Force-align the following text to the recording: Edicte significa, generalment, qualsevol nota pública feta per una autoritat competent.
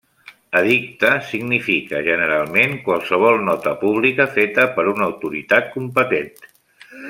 Edicte 0.59 1.09
significa, 1.31 1.99
generalment, 2.07 2.73
qualsevol 2.87 3.39
nota 3.51 3.77
pública 3.85 4.29
feta 4.39 4.67
per 4.79 4.87
una 4.95 5.07
autoritat 5.11 5.73
competent. 5.79 6.35